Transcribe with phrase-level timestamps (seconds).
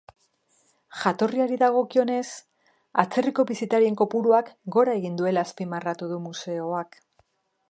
[1.01, 2.23] Jatorriari dagokionez,
[3.05, 7.03] atzerriko bisitarien kopuruak gora egin duela azpimarratu du museoak.